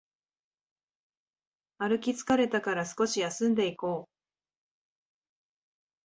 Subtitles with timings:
[1.77, 4.09] 歩き疲れたから少し休んでいこう